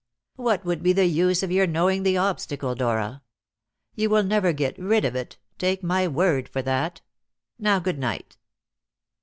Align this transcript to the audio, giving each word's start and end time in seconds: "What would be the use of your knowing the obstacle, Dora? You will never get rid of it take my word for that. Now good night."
"What 0.35 0.65
would 0.65 0.81
be 0.81 0.93
the 0.93 1.05
use 1.05 1.43
of 1.43 1.51
your 1.51 1.67
knowing 1.67 2.01
the 2.01 2.17
obstacle, 2.17 2.73
Dora? 2.73 3.21
You 3.93 4.09
will 4.09 4.23
never 4.23 4.51
get 4.51 4.79
rid 4.79 5.05
of 5.05 5.15
it 5.15 5.37
take 5.59 5.83
my 5.83 6.07
word 6.07 6.49
for 6.49 6.63
that. 6.63 7.01
Now 7.59 7.77
good 7.77 7.99
night." 7.99 8.35